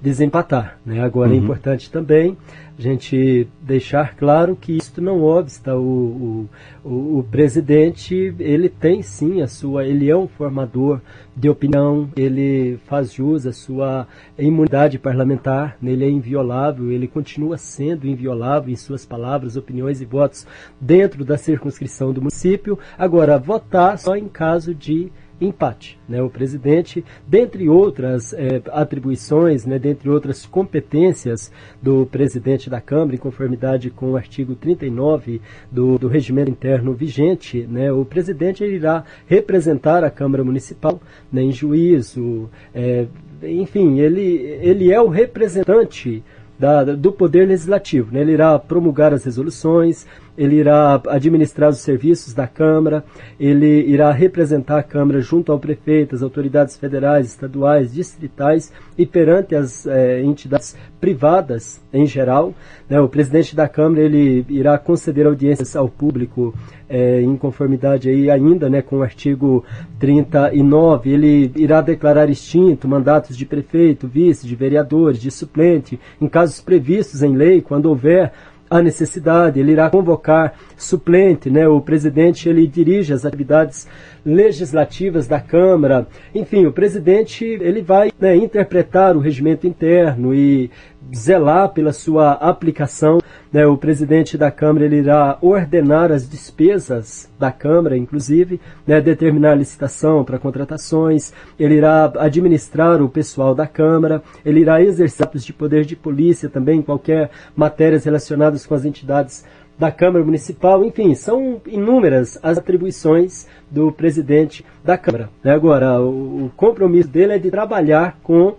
desempatar. 0.00 0.78
Né? 0.84 1.00
Agora 1.02 1.30
é 1.30 1.34
uhum. 1.34 1.40
é 1.40 1.42
importante 1.42 1.90
também 1.90 2.36
a 2.76 2.82
gente 2.82 3.46
deixar 3.60 4.16
claro 4.16 4.56
que 4.56 4.76
isso 4.76 5.00
não 5.00 5.22
obsta 5.22 5.76
o, 5.76 5.82
o 5.82 6.48
o 6.84 7.24
presidente, 7.30 8.34
ele 8.38 8.68
tem 8.68 9.00
sim 9.00 9.40
a 9.40 9.48
sua, 9.48 9.86
ele 9.86 10.10
é 10.10 10.16
um 10.16 10.28
formador 10.28 11.00
de 11.34 11.48
opinião, 11.48 12.10
ele 12.14 12.78
faz 12.86 13.12
jus 13.12 13.46
à 13.46 13.52
sua 13.52 14.06
imunidade 14.38 14.98
parlamentar, 14.98 15.78
ele 15.82 16.04
é 16.04 16.10
inviolável, 16.10 16.92
ele 16.92 17.08
continua 17.08 17.56
sendo 17.56 18.06
inviolável 18.06 18.70
em 18.70 18.76
suas 18.76 19.06
palavras, 19.06 19.56
opiniões 19.56 20.02
e 20.02 20.04
votos 20.04 20.46
dentro 20.78 21.24
da 21.24 21.38
circunscrição 21.38 22.12
do 22.12 22.20
município. 22.20 22.78
Agora, 22.98 23.38
votar 23.38 23.98
só 23.98 24.14
em 24.14 24.28
caso 24.28 24.74
de 24.74 25.10
empate. 25.44 25.98
Né? 26.08 26.22
O 26.22 26.30
presidente, 26.30 27.04
dentre 27.26 27.68
outras 27.68 28.32
é, 28.32 28.62
atribuições, 28.72 29.64
né, 29.64 29.78
dentre 29.78 30.08
outras 30.08 30.46
competências 30.46 31.52
do 31.82 32.06
presidente 32.06 32.68
da 32.68 32.80
Câmara, 32.80 33.14
em 33.14 33.18
conformidade 33.18 33.90
com 33.90 34.12
o 34.12 34.16
artigo 34.16 34.54
39 34.54 35.40
do, 35.70 35.98
do 35.98 36.08
regimento 36.08 36.50
interno 36.50 36.92
vigente, 36.92 37.66
né, 37.68 37.92
o 37.92 38.04
presidente 38.04 38.64
irá 38.64 39.04
representar 39.26 40.04
a 40.04 40.10
Câmara 40.10 40.44
Municipal 40.44 41.00
né, 41.32 41.42
em 41.42 41.52
juízo, 41.52 42.48
é, 42.74 43.06
enfim, 43.42 43.98
ele, 44.00 44.22
ele 44.62 44.92
é 44.92 45.00
o 45.00 45.08
representante 45.08 46.22
da, 46.58 46.84
do 46.84 47.12
Poder 47.12 47.46
Legislativo. 47.48 48.12
Né? 48.12 48.20
Ele 48.20 48.32
irá 48.32 48.58
promulgar 48.58 49.12
as 49.12 49.24
resoluções, 49.24 50.06
ele 50.36 50.56
irá 50.56 51.00
administrar 51.08 51.70
os 51.70 51.78
serviços 51.78 52.34
da 52.34 52.46
Câmara, 52.46 53.04
ele 53.38 53.82
irá 53.82 54.10
representar 54.10 54.78
a 54.78 54.82
Câmara 54.82 55.20
junto 55.20 55.52
ao 55.52 55.58
prefeito, 55.58 56.14
às 56.14 56.22
autoridades 56.22 56.76
federais, 56.76 57.26
estaduais, 57.26 57.92
distritais 57.92 58.72
e 58.98 59.06
perante 59.06 59.54
as 59.54 59.86
é, 59.86 60.22
entidades 60.22 60.76
privadas 61.00 61.80
em 61.92 62.06
geral. 62.06 62.54
Né? 62.88 63.00
O 63.00 63.08
presidente 63.08 63.54
da 63.54 63.68
Câmara 63.68 64.02
ele 64.02 64.44
irá 64.48 64.76
conceder 64.78 65.26
audiências 65.26 65.76
ao 65.76 65.88
público 65.88 66.54
é, 66.88 67.20
em 67.20 67.36
conformidade 67.36 68.08
aí 68.08 68.30
ainda 68.30 68.68
né, 68.68 68.82
com 68.82 68.98
o 68.98 69.02
artigo 69.02 69.64
39. 69.98 71.10
Ele 71.10 71.52
irá 71.56 71.80
declarar 71.80 72.28
extinto 72.28 72.88
mandatos 72.88 73.36
de 73.36 73.46
prefeito, 73.46 74.08
vice, 74.08 74.46
de 74.46 74.54
vereadores, 74.54 75.20
de 75.20 75.30
suplente, 75.30 75.98
em 76.20 76.28
casos 76.28 76.60
previstos 76.60 77.22
em 77.22 77.34
lei, 77.34 77.60
quando 77.60 77.86
houver 77.86 78.32
a 78.76 78.82
necessidade, 78.82 79.60
ele 79.60 79.70
irá 79.70 79.88
convocar 79.88 80.54
suplente, 80.76 81.48
né? 81.48 81.68
O 81.68 81.80
presidente 81.80 82.48
ele 82.48 82.66
dirige 82.66 83.12
as 83.12 83.24
atividades 83.24 83.86
legislativas 84.24 85.26
da 85.26 85.40
Câmara. 85.40 86.06
Enfim, 86.34 86.66
o 86.66 86.72
presidente 86.72 87.44
ele 87.44 87.82
vai 87.82 88.10
né, 88.18 88.34
interpretar 88.36 89.16
o 89.16 89.20
regimento 89.20 89.66
interno 89.66 90.34
e 90.34 90.70
zelar 91.14 91.68
pela 91.70 91.92
sua 91.92 92.32
aplicação. 92.32 93.18
Né, 93.52 93.64
o 93.66 93.76
presidente 93.76 94.36
da 94.36 94.50
Câmara 94.50 94.84
ele 94.84 94.96
irá 94.96 95.38
ordenar 95.40 96.10
as 96.10 96.28
despesas 96.28 97.30
da 97.38 97.52
Câmara, 97.52 97.96
inclusive, 97.96 98.60
né, 98.84 99.00
determinar 99.00 99.52
a 99.52 99.56
licitação 99.56 100.24
para 100.24 100.40
contratações, 100.40 101.32
ele 101.58 101.74
irá 101.74 102.12
administrar 102.18 103.00
o 103.00 103.08
pessoal 103.08 103.54
da 103.54 103.66
Câmara, 103.66 104.22
ele 104.44 104.60
irá 104.60 104.82
exercer 104.82 105.24
de 105.34 105.52
poder 105.52 105.84
de 105.84 105.94
polícia 105.94 106.48
também, 106.48 106.82
qualquer 106.82 107.30
matérias 107.54 108.04
relacionadas 108.04 108.66
com 108.66 108.74
as 108.74 108.84
entidades 108.84 109.44
da 109.78 109.90
Câmara 109.90 110.24
Municipal, 110.24 110.84
enfim, 110.84 111.14
são 111.14 111.60
inúmeras 111.66 112.38
as 112.42 112.58
atribuições 112.58 113.46
do 113.70 113.90
presidente 113.90 114.64
da 114.84 114.96
Câmara. 114.96 115.30
Né? 115.42 115.52
Agora, 115.52 116.00
o, 116.00 116.50
compromisso 116.56 117.08
dele 117.08 117.32
é 117.32 117.38
de 117.38 117.50
trabalhar 117.50 118.18
com 118.22 118.54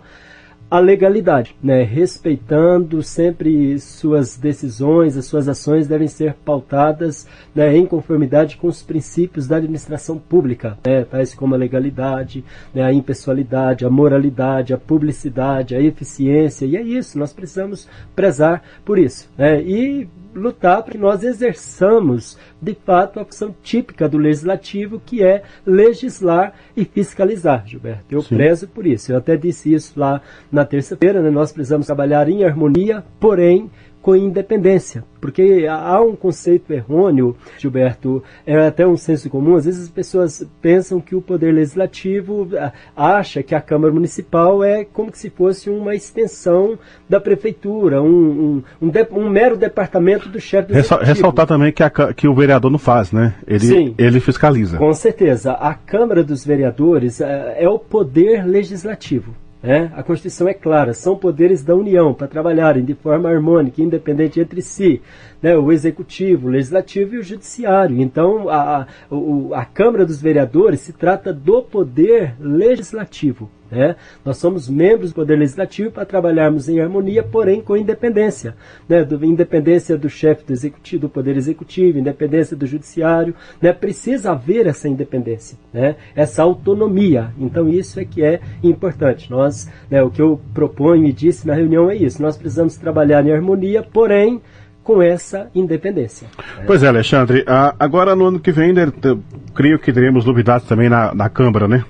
a 0.68 0.80
legalidade, 0.80 1.54
né? 1.62 1.84
respeitando 1.84 3.00
sempre 3.00 3.78
suas 3.78 4.36
decisões, 4.36 5.16
as 5.16 5.26
suas 5.26 5.48
ações 5.48 5.86
devem 5.86 6.08
ser 6.08 6.34
pautadas 6.44 7.26
né, 7.54 7.76
em 7.76 7.86
conformidade 7.86 8.56
com 8.56 8.66
os 8.66 8.82
princípios 8.82 9.46
da 9.46 9.56
administração 9.56 10.18
pública, 10.18 10.76
né? 10.84 11.04
tais 11.04 11.32
como 11.32 11.54
a 11.54 11.58
legalidade, 11.58 12.44
né, 12.74 12.82
a 12.82 12.92
impessoalidade, 12.92 13.86
a 13.86 13.90
moralidade, 13.90 14.74
a 14.74 14.78
publicidade, 14.78 15.76
a 15.76 15.80
eficiência, 15.80 16.66
e 16.66 16.76
é 16.76 16.82
isso, 16.82 17.16
nós 17.16 17.32
precisamos 17.32 17.88
prezar 18.16 18.60
por 18.84 18.98
isso. 18.98 19.30
Né? 19.38 19.62
E 19.62 20.08
lutar 20.36 20.82
para 20.82 20.92
que 20.92 20.98
nós 20.98 21.22
exerçamos, 21.22 22.38
de 22.60 22.74
fato, 22.74 23.18
a 23.18 23.24
função 23.24 23.54
típica 23.62 24.08
do 24.08 24.18
legislativo, 24.18 25.00
que 25.04 25.22
é 25.22 25.42
legislar 25.64 26.54
e 26.76 26.84
fiscalizar, 26.84 27.66
Gilberto. 27.66 28.04
Eu 28.10 28.22
Sim. 28.22 28.36
prezo 28.36 28.68
por 28.68 28.86
isso. 28.86 29.12
Eu 29.12 29.16
até 29.16 29.36
disse 29.36 29.72
isso 29.72 29.98
lá 29.98 30.20
na 30.50 30.64
terça-feira, 30.64 31.20
né? 31.22 31.30
nós 31.30 31.52
precisamos 31.52 31.86
trabalhar 31.86 32.28
em 32.28 32.44
harmonia, 32.44 33.04
porém 33.18 33.70
com 34.06 34.14
independência. 34.14 35.02
Porque 35.20 35.66
há 35.68 36.00
um 36.00 36.14
conceito 36.14 36.72
errôneo, 36.72 37.34
Gilberto, 37.58 38.22
é 38.46 38.56
até 38.56 38.86
um 38.86 38.96
senso 38.96 39.28
comum. 39.28 39.56
Às 39.56 39.64
vezes 39.64 39.82
as 39.82 39.88
pessoas 39.88 40.46
pensam 40.62 41.00
que 41.00 41.16
o 41.16 41.20
poder 41.20 41.52
legislativo 41.52 42.48
ah, 42.56 42.72
acha 42.96 43.42
que 43.42 43.52
a 43.52 43.60
Câmara 43.60 43.92
Municipal 43.92 44.62
é 44.62 44.84
como 44.84 45.10
se 45.12 45.28
fosse 45.28 45.68
uma 45.68 45.92
extensão 45.92 46.78
da 47.08 47.18
prefeitura, 47.18 48.00
um, 48.00 48.06
um, 48.06 48.62
um, 48.82 48.88
de, 48.88 49.04
um 49.10 49.28
mero 49.28 49.56
departamento 49.56 50.28
do 50.28 50.38
chefe 50.38 50.68
do 50.68 50.74
Ressal, 50.74 51.00
Ressaltar 51.00 51.44
também 51.48 51.72
que, 51.72 51.82
a, 51.82 51.90
que 51.90 52.28
o 52.28 52.34
vereador 52.34 52.70
não 52.70 52.78
faz, 52.78 53.10
né? 53.10 53.34
Ele, 53.44 53.66
Sim, 53.66 53.94
ele 53.98 54.20
fiscaliza. 54.20 54.78
Com 54.78 54.92
certeza. 54.92 55.50
A 55.54 55.74
Câmara 55.74 56.22
dos 56.22 56.46
Vereadores 56.46 57.20
é, 57.20 57.56
é 57.58 57.68
o 57.68 57.76
poder 57.76 58.46
legislativo. 58.46 59.34
É, 59.68 59.90
a 59.96 60.02
Constituição 60.04 60.46
é 60.46 60.54
clara, 60.54 60.94
são 60.94 61.16
poderes 61.16 61.64
da 61.64 61.74
União 61.74 62.14
para 62.14 62.28
trabalharem 62.28 62.84
de 62.84 62.94
forma 62.94 63.28
harmônica, 63.28 63.82
independente 63.82 64.38
entre 64.38 64.62
si, 64.62 65.02
né, 65.42 65.56
o 65.56 65.72
Executivo, 65.72 66.46
o 66.46 66.50
Legislativo 66.50 67.16
e 67.16 67.18
o 67.18 67.22
Judiciário. 67.24 68.00
Então, 68.00 68.48
a, 68.48 68.82
a, 68.82 68.86
a 69.60 69.64
Câmara 69.64 70.06
dos 70.06 70.22
Vereadores 70.22 70.82
se 70.82 70.92
trata 70.92 71.32
do 71.32 71.62
poder 71.62 72.36
legislativo. 72.38 73.50
Né? 73.70 73.96
Nós 74.24 74.36
somos 74.38 74.68
membros 74.68 75.10
do 75.10 75.16
Poder 75.16 75.36
Legislativo 75.36 75.90
para 75.90 76.04
trabalharmos 76.04 76.68
em 76.68 76.80
harmonia, 76.80 77.22
porém 77.22 77.60
com 77.60 77.76
independência. 77.76 78.54
Né? 78.88 79.04
Do, 79.04 79.24
independência 79.24 79.96
do 79.96 80.08
chefe 80.08 80.44
do, 80.44 80.52
executivo, 80.52 81.02
do 81.02 81.08
Poder 81.08 81.36
Executivo, 81.36 81.98
independência 81.98 82.56
do 82.56 82.66
Judiciário. 82.66 83.34
Né? 83.60 83.72
Precisa 83.72 84.32
haver 84.32 84.66
essa 84.66 84.88
independência, 84.88 85.58
né? 85.72 85.96
essa 86.14 86.42
autonomia. 86.42 87.30
Então 87.38 87.68
isso 87.68 87.98
é 88.00 88.04
que 88.04 88.22
é 88.22 88.40
importante. 88.62 89.30
Nós, 89.30 89.68
né, 89.90 90.02
o 90.02 90.10
que 90.10 90.22
eu 90.22 90.40
proponho 90.54 91.04
e 91.04 91.12
disse 91.12 91.46
na 91.46 91.54
reunião 91.54 91.90
é 91.90 91.96
isso. 91.96 92.22
Nós 92.22 92.36
precisamos 92.36 92.76
trabalhar 92.76 93.24
em 93.26 93.32
harmonia, 93.32 93.82
porém 93.82 94.40
com 94.86 95.02
essa 95.02 95.50
independência. 95.52 96.28
Pois 96.64 96.82
é, 96.84 96.88
Alexandre. 96.88 97.44
agora 97.78 98.14
no 98.14 98.26
ano 98.26 98.38
que 98.38 98.52
vem, 98.52 98.72
né, 98.72 98.86
creio 99.52 99.80
que 99.80 99.92
teremos 99.92 100.24
novidades 100.24 100.68
também 100.68 100.88
na, 100.88 101.12
na 101.12 101.28
Câmara, 101.28 101.66
né? 101.66 101.84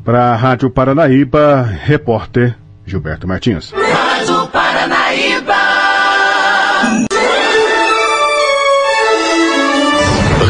Para 0.04 0.32
a 0.32 0.36
Rádio 0.36 0.70
Paranaíba, 0.70 1.62
repórter 1.62 2.56
Gilberto 2.84 3.26
Martins. 3.26 3.72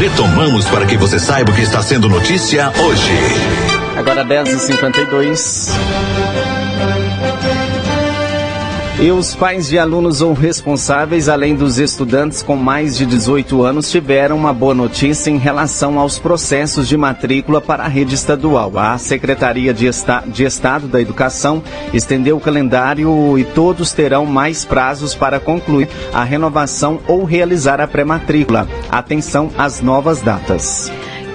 Retomamos 0.03 0.65
para 0.65 0.85
que 0.85 0.97
você 0.97 1.17
saiba 1.17 1.53
o 1.53 1.55
que 1.55 1.61
está 1.61 1.81
sendo 1.81 2.09
notícia 2.09 2.73
hoje. 2.77 3.13
Agora 3.95 4.25
10h52. 4.25 5.69
E 9.01 9.11
os 9.11 9.35
pais 9.35 9.67
de 9.67 9.77
alunos 9.77 10.21
ou 10.21 10.33
responsáveis, 10.33 11.27
além 11.27 11.55
dos 11.55 11.77
estudantes 11.77 12.41
com 12.41 12.55
mais 12.55 12.95
de 12.95 13.05
18 13.05 13.63
anos, 13.63 13.89
tiveram 13.91 14.37
uma 14.37 14.53
boa 14.53 14.73
notícia 14.73 15.31
em 15.31 15.37
relação 15.37 15.99
aos 15.99 16.19
processos 16.19 16.87
de 16.87 16.95
matrícula 16.95 17.59
para 17.59 17.83
a 17.83 17.87
rede 17.87 18.15
estadual. 18.15 18.71
A 18.77 18.97
Secretaria 18.97 19.73
de, 19.73 19.87
Esta 19.87 20.23
de 20.25 20.45
Estado 20.45 20.87
da 20.87 21.01
Educação 21.01 21.61
estendeu 21.93 22.37
o 22.37 22.41
calendário 22.41 23.37
e 23.37 23.43
todos 23.43 23.91
terão 23.91 24.25
mais 24.25 24.63
prazos 24.63 25.15
para 25.15 25.39
concluir 25.39 25.89
a 26.13 26.23
renovação 26.23 26.99
ou 27.07 27.25
realizar 27.25 27.81
a 27.81 27.87
pré-matrícula. 27.87 28.67
Atenção 28.89 29.49
às 29.57 29.81
novas 29.81 30.21
datas. 30.21 30.91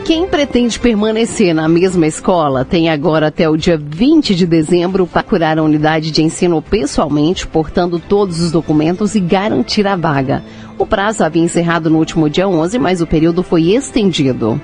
Quem 0.08 0.26
pretende 0.26 0.80
permanecer 0.80 1.54
na 1.54 1.68
mesma 1.68 2.06
escola 2.06 2.64
tem 2.64 2.88
agora 2.88 3.26
até 3.26 3.46
o 3.46 3.58
dia 3.58 3.76
20 3.76 4.34
de 4.34 4.46
dezembro 4.46 5.06
para 5.06 5.22
curar 5.22 5.58
a 5.58 5.62
unidade 5.62 6.10
de 6.10 6.22
ensino 6.22 6.62
pessoalmente, 6.62 7.46
portando 7.46 7.98
todos 7.98 8.40
os 8.40 8.50
documentos 8.50 9.14
e 9.14 9.20
garantir 9.20 9.86
a 9.86 9.96
vaga. 9.96 10.42
O 10.78 10.86
prazo 10.86 11.24
havia 11.24 11.42
encerrado 11.42 11.90
no 11.90 11.98
último 11.98 12.30
dia 12.30 12.48
11, 12.48 12.78
mas 12.78 13.02
o 13.02 13.06
período 13.06 13.42
foi 13.42 13.74
estendido. 13.74 14.58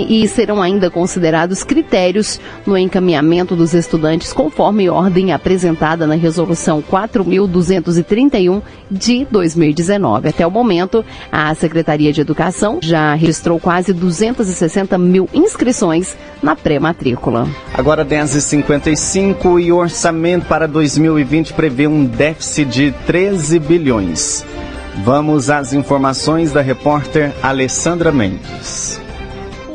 e, 0.08 0.28
serão 0.28 0.62
ainda 0.62 0.92
considerados 0.92 1.63
critérios 1.63 2.39
no 2.66 2.78
encaminhamento 2.78 3.56
dos 3.56 3.74
estudantes 3.74 4.32
conforme 4.32 4.89
ordem 4.89 5.34
apresentada 5.34 6.06
na 6.06 6.16
resolução 6.16 6.82
4231 6.82 8.62
de 8.92 9.26
2019. 9.26 10.30
Até 10.30 10.46
o 10.46 10.52
momento, 10.52 11.04
a 11.32 11.54
Secretaria 11.56 12.13
de 12.13 12.22
Educação 12.22 12.78
já 12.82 13.16
registrou 13.16 13.60
quase 13.60 13.92
260 13.94 14.96
mil 15.00 15.28
inscrições 15.34 16.16
na 16.43 16.56
pré-matrícula. 16.56 17.47
Agora 17.73 18.06
10h55 18.06 19.63
e 19.63 19.71
o 19.71 19.77
orçamento 19.77 20.45
para 20.45 20.67
2020 20.67 21.53
prevê 21.53 21.88
um 21.88 22.06
déficit 22.06 22.65
de 22.65 22.91
13 23.08 23.58
bilhões. 23.60 24.45
Vamos 25.03 25.49
às 25.49 25.73
informações 25.73 26.51
da 26.51 26.62
repórter 26.62 27.34
Alessandra 27.41 28.12
Mendes 28.12 29.03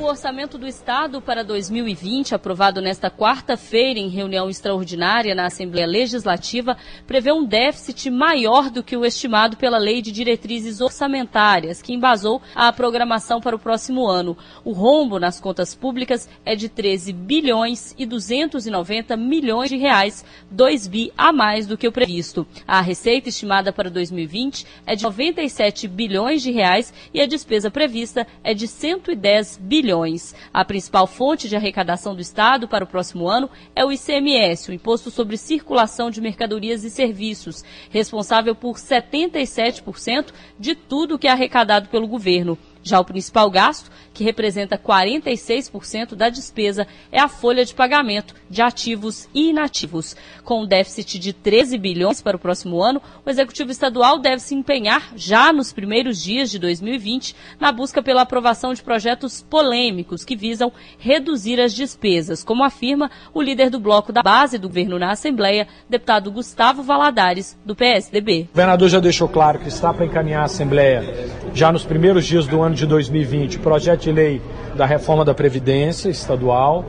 orçamento 0.09 0.57
do 0.57 0.66
Estado 0.66 1.21
para 1.21 1.44
2020, 1.44 2.35
aprovado 2.35 2.81
nesta 2.81 3.11
quarta-feira 3.11 3.99
em 3.99 4.09
reunião 4.09 4.49
extraordinária 4.49 5.35
na 5.35 5.47
Assembleia 5.47 5.87
Legislativa, 5.87 6.77
prevê 7.07 7.31
um 7.31 7.44
déficit 7.44 8.11
maior 8.11 8.71
do 8.71 8.83
que 8.83 8.97
o 8.97 9.05
estimado 9.05 9.57
pela 9.59 9.77
Lei 9.77 10.01
de 10.01 10.11
Diretrizes 10.11 10.81
Orçamentárias, 10.81 11.83
que 11.83 11.92
embasou 11.92 12.40
a 12.55 12.73
programação 12.73 13.38
para 13.38 13.55
o 13.55 13.59
próximo 13.59 14.07
ano. 14.07 14.37
O 14.64 14.73
rombo 14.73 15.18
nas 15.18 15.38
contas 15.38 15.75
públicas 15.75 16.29
é 16.44 16.57
de 16.57 16.71
13 16.71 17.12
bilhões 17.12 17.94
e 17.99 18.07
290 18.07 19.14
milhões 19.16 19.68
de 19.68 19.77
reais, 19.77 20.25
2 20.51 20.87
bi 20.87 21.12
a 21.18 21.33
mais 21.33 21.66
do 21.66 21.77
que 21.77 21.87
o 21.87 21.92
previsto. 21.92 22.47
A 22.66 22.81
receita 22.81 23.29
estimada 23.29 23.73
para 23.73 23.90
2020 23.90 24.66
é 24.87 24.97
de 24.97 25.05
97 25.05 25.87
bilhões 25.87 26.40
de 26.40 26.51
reais 26.51 26.94
e 27.12 27.21
a 27.21 27.27
despesa 27.27 27.71
prevista 27.71 28.27
é 28.42 28.55
de 28.55 28.66
110 28.66 29.59
bilhões 29.61 29.99
bilhões. 30.09 30.35
A 30.53 30.64
principal 30.64 31.07
fonte 31.07 31.49
de 31.49 31.57
arrecadação 31.57 32.14
do 32.14 32.21
Estado 32.21 32.66
para 32.66 32.85
o 32.85 32.87
próximo 32.87 33.29
ano 33.29 33.51
é 33.77 33.85
o 33.85 33.92
ICMS, 33.92 34.71
o 34.71 34.75
Imposto 34.75 35.11
sobre 35.11 35.37
Circulação 35.37 36.11
de 36.11 36.21
Mercadorias 36.21 36.85
e 36.85 36.90
Serviços, 36.90 37.64
responsável 37.90 38.55
por 38.55 38.77
77% 38.77 40.33
de 40.59 40.75
tudo 40.75 41.18
que 41.18 41.29
é 41.29 41.31
arrecadado 41.31 41.88
pelo 41.88 42.07
governo. 42.07 42.59
Já 42.88 42.98
o 42.98 43.05
principal 43.05 43.51
gasto, 43.51 43.90
que 44.14 44.24
representa 44.24 44.79
46% 44.79 46.14
da 46.14 46.31
despesa, 46.31 46.87
é 47.12 47.20
a 47.20 47.29
folha 47.29 47.62
de 47.66 47.74
pagamento 47.74 48.35
de 48.48 48.62
ativos 48.62 49.29
e 49.35 49.51
inativos. 49.51 50.16
Com 50.42 50.62
um 50.62 50.66
déficit 50.66 51.18
de 51.18 51.35
13 51.35 51.77
bilhões 51.77 52.22
para 52.22 52.38
o 52.38 52.40
próximo 52.40 52.83
ano, 52.83 53.03
o 53.27 53.29
Executivo 53.29 53.70
Estadual 53.70 54.18
deve 54.18 54.40
se 54.40 54.55
empenhar, 54.55 55.12
já 55.14 55.53
nos 55.53 55.70
primeiros 55.70 56.22
dias 56.22 56.51
de 56.51 56.59
2020, 56.59 57.37
na 57.61 57.70
busca 57.70 58.03
pela 58.03 58.22
aprovação 58.22 58.72
de 58.72 58.83
projetos 58.83 59.42
polêmicos 59.42 60.24
que 60.24 60.35
visam 60.35 60.72
reduzir 60.98 61.61
as 61.61 61.74
despesas, 61.74 62.42
como 62.42 62.64
afirma 62.64 63.11
o 63.35 63.42
líder 63.42 63.68
do 63.68 63.79
bloco 63.79 64.14
da 64.14 64.22
base 64.22 64.57
do 64.57 64.68
governo 64.68 64.98
na 64.98 65.12
Assembleia, 65.12 65.68
deputado 65.90 66.33
Gustavo 66.33 66.83
Valadares, 66.83 67.55
do 67.66 67.77
PSDB. 67.77 68.48
O 68.51 68.55
governador 68.55 68.88
já 68.88 68.98
deixou 68.98 69.29
claro 69.29 69.59
que 69.59 69.68
está 69.68 69.92
para 69.92 70.07
encaminhar 70.07 70.40
a 70.40 70.46
Assembleia, 70.46 71.05
já 71.53 71.70
nos 71.70 71.85
primeiros 71.85 72.24
dias 72.27 72.46
do 72.46 72.62
ano 72.62 72.78
de 72.79 72.87
2020, 72.87 73.59
projeto 73.59 74.03
de 74.03 74.12
lei 74.12 74.41
da 74.75 74.87
reforma 74.87 75.25
da 75.25 75.35
Previdência 75.35 76.09
estadual, 76.09 76.85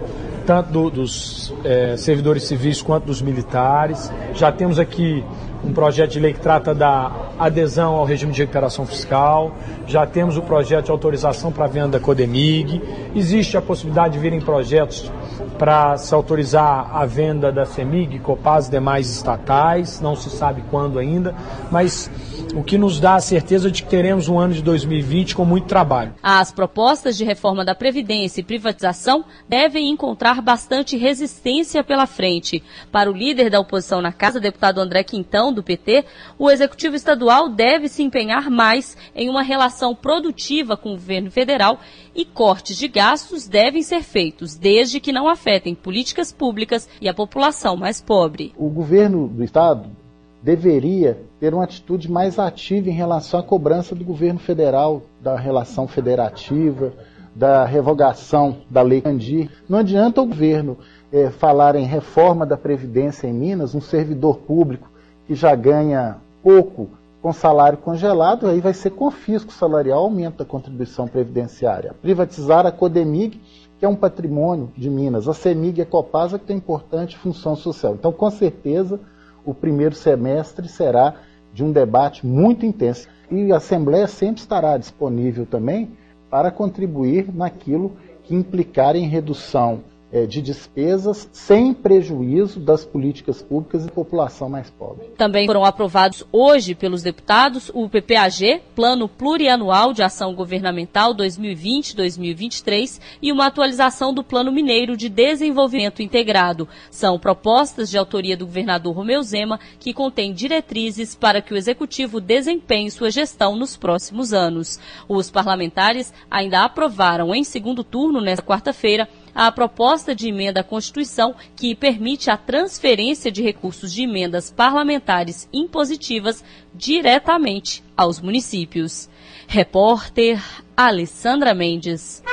tanto 0.46 0.72
do, 0.72 0.90
dos 0.90 1.54
é, 1.64 1.98
servidores 1.98 2.44
civis 2.44 2.82
quanto 2.82 3.06
dos 3.06 3.22
militares. 3.22 4.12
Já 4.34 4.52
temos 4.52 4.80
aqui 4.80 5.24
um 5.64 5.74
projeto 5.74 6.12
de 6.12 6.20
lei 6.20 6.34
que 6.34 6.40
trata 6.40 6.74
da 6.74 7.12
adesão 7.38 7.96
ao 7.96 8.06
regime 8.06 8.32
de 8.32 8.42
recuperação 8.42 8.86
fiscal, 8.86 9.52
já 9.86 10.06
temos 10.06 10.38
o 10.38 10.42
projeto 10.42 10.86
de 10.86 10.92
autorização 10.92 11.52
para 11.52 11.66
a 11.66 11.68
venda 11.68 12.00
da 12.00 12.00
Codemig, 12.00 12.82
existe 13.16 13.58
a 13.58 13.62
possibilidade 13.62 14.14
de 14.14 14.20
virem 14.20 14.40
projetos 14.40 15.12
para 15.58 15.98
se 15.98 16.14
autorizar 16.14 16.90
a 16.96 17.06
venda 17.06 17.52
da 17.52 17.66
CEMIG, 17.66 18.20
Copaz 18.20 18.68
e 18.68 18.72
demais 18.72 19.10
estatais, 19.10 20.00
não 20.00 20.16
se 20.16 20.30
sabe 20.30 20.64
quando 20.72 20.98
ainda, 20.98 21.36
mas 21.70 22.10
o 22.56 22.64
que 22.64 22.78
nos 22.78 23.00
dá 23.00 23.16
a 23.16 23.22
certeza 23.22 23.70
de 23.70 23.84
que 23.84 23.90
teremos 23.90 24.28
um 24.28 24.40
ano 24.40 24.54
de 24.54 24.62
2020 24.62 25.36
com 25.36 25.46
muito 25.46 25.68
trabalho. 25.68 26.14
As 26.22 26.52
propostas 26.52 27.18
de 27.18 27.24
reforma 27.24 27.64
da 27.64 27.76
Previdência 27.76 28.42
e 28.42 28.44
privatização 28.44 29.24
devem 29.48 29.90
encontrar 29.90 30.42
bastante 30.42 30.98
resistência 30.98 31.84
pela 31.84 32.08
frente. 32.08 32.64
Para 32.92 33.10
o 33.10 33.16
líder 33.16 33.50
da 33.50 33.60
oposição 33.60 34.02
na 34.02 34.12
Casa, 34.12 34.40
deputado 34.40 34.80
André 34.80 35.04
Quintão, 35.04 35.54
do 35.54 35.64
PT, 35.64 36.06
o 36.38 36.50
Executivo 36.50 36.96
Estadual 36.96 37.50
deve 37.50 37.88
se 37.88 38.04
empenhar 38.04 38.50
mais 38.50 38.98
em 39.16 39.30
uma 39.30 39.42
relação 39.42 39.94
produtiva 39.94 40.76
com 40.76 40.90
o 40.90 40.98
governo 40.98 41.32
federal 41.32 41.80
e 42.16 42.26
cortes 42.26 42.78
de 42.78 42.88
gastos 42.88 43.48
devem 43.48 43.84
ser 43.84 44.02
feitos, 44.02 44.56
desde 44.56 45.00
que 45.00 45.12
não 45.12 45.28
afetem 45.28 45.76
políticas 45.76 46.32
públicas 46.32 46.90
e 47.00 47.08
a 47.08 47.14
população 47.14 47.78
mais 47.78 48.02
pobre. 48.02 48.54
O 48.58 48.70
governo 48.70 49.28
do 49.28 49.44
Estado 49.44 49.99
deveria 50.42 51.20
ter 51.40 51.54
uma 51.54 51.64
atitude 51.64 52.10
mais 52.10 52.40
ativa 52.40 52.90
em 52.90 52.94
relação 52.94 53.40
à 53.40 53.44
cobrança 53.44 53.94
do 53.94 54.04
governo 54.04 54.40
federal, 54.40 55.02
da 55.22 55.36
relação 55.36 55.88
federativa, 55.88 56.94
da 57.36 57.66
revogação 57.66 58.58
da 58.70 58.82
Lei 58.82 59.02
Candir. 59.02 59.50
Não 59.68 59.80
adianta 59.80 60.22
o 60.22 60.26
governo 60.26 60.78
é, 61.12 61.30
falar 61.30 61.76
em 61.76 61.86
reforma 61.86 62.46
da 62.46 62.58
Previdência 62.58 63.28
em 63.28 63.34
Minas, 63.34 63.76
um 63.76 63.82
servidor 63.82 64.38
público 64.40 64.90
que 65.26 65.36
já 65.36 65.54
ganha 65.56 66.18
pouco 66.42 66.90
com 67.22 67.34
salário 67.34 67.78
congelado, 67.78 68.48
aí 68.48 68.62
vai 68.62 68.74
ser 68.74 68.92
confisco 68.92 69.52
salarial, 69.52 70.04
aumento 70.04 70.38
da 70.38 70.46
contribuição 70.46 71.08
previdenciária. 71.08 71.94
Privatizar 72.02 72.66
a 72.66 72.72
Codemig, 72.72 73.42
que 73.78 73.86
é 73.86 73.90
um 73.90 73.96
patrimônio 73.96 74.72
de 74.76 74.90
Minas, 74.90 75.28
a 75.28 75.34
CEMIG 75.34 75.80
e 75.80 75.82
a 75.82 75.86
Copasa, 75.86 76.40
que 76.40 76.46
tem 76.46 76.58
importante 76.58 77.18
função 77.18 77.56
social. 77.56 77.94
Então, 77.94 78.12
com 78.12 78.30
certeza, 78.30 79.00
o 79.46 79.54
primeiro 79.54 79.96
semestre 79.96 80.68
será 80.68 81.16
de 81.54 81.64
um 81.64 81.72
debate 81.72 82.26
muito 82.26 82.66
intenso. 82.66 83.08
E 83.32 83.52
a 83.52 83.58
Assembleia 83.58 84.08
sempre 84.08 84.42
estará 84.42 84.78
disponível 84.78 85.46
também 85.46 85.92
para 86.30 86.52
contribuir 86.52 87.34
naquilo 87.34 87.96
que 88.24 88.36
implicar 88.36 88.96
em 88.96 89.08
redução 89.08 89.82
de 90.28 90.42
despesas 90.42 91.30
sem 91.32 91.74
prejuízo 91.74 92.60
das 92.60 92.84
políticas 92.84 93.42
públicas 93.42 93.86
e 93.86 93.92
população 93.92 94.50
mais 94.50 94.70
pobre. 94.70 95.08
Também 95.18 95.46
foram 95.46 95.64
aprovados 95.64 96.26
hoje 96.32 96.74
pelos 96.74 97.04
deputados 97.04 97.70
o 97.74 97.88
PPAG, 97.88 98.62
Plano 98.76 99.08
Plurianual 99.08 99.94
de 99.94 100.02
Ação 100.02 100.34
Governamental 100.34 101.14
2020-2023 101.14 103.00
e 103.22 103.32
uma 103.32 103.46
atualização 103.46 104.12
do 104.14 104.24
Plano 104.24 104.52
Mineiro 104.52 104.98
de 104.98 105.10
Desenvolvimento 105.10 106.02
Integrado. 106.02 106.68
São 106.90 107.20
propostas 107.20 107.90
de 107.90 107.98
autoria 107.98 108.36
do 108.36 108.48
governador 108.48 108.96
Romeu 108.96 109.22
Zema 109.22 109.60
que 109.80 109.94
contêm 109.94 110.34
diretrizes 110.34 111.14
para 111.14 111.42
que 111.42 111.54
o 111.54 111.58
executivo 111.58 112.20
desempenhe 112.20 112.90
sua 112.90 113.12
gestão 113.12 113.56
nos 113.56 113.78
próximos 113.78 114.34
anos. 114.34 114.80
Os 115.08 115.30
parlamentares 115.30 116.12
ainda 116.32 116.64
aprovaram 116.64 117.34
em 117.36 117.44
segundo 117.44 117.84
turno 117.84 118.22
nesta 118.22 118.44
quarta-feira 118.44 119.08
a 119.34 119.52
proposta 119.52 120.16
de 120.16 120.28
emenda 120.30 120.62
à 120.62 120.64
Constituição 120.64 121.36
que 121.56 121.76
permite 121.76 122.30
a 122.30 122.38
transferência 122.38 123.32
de 123.32 123.42
recursos 123.42 123.94
de 123.94 124.04
emendas 124.04 124.52
parlamentares 124.52 125.48
impositivas 125.54 126.44
diretamente 126.74 127.84
aos 127.96 128.20
municípios. 128.20 129.10
Repórter 129.48 130.42
Alessandra 130.76 131.54
Mendes. 131.54 132.24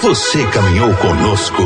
Você 0.00 0.46
caminhou 0.48 0.94
conosco 0.96 1.62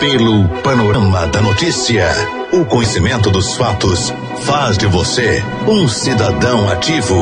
pelo 0.00 0.48
panorama 0.62 1.26
da 1.28 1.40
notícia. 1.40 2.08
O 2.52 2.64
conhecimento 2.64 3.30
dos 3.30 3.56
fatos 3.56 4.12
faz 4.40 4.76
de 4.76 4.86
você 4.86 5.42
um 5.66 5.88
cidadão 5.88 6.68
ativo. 6.68 7.16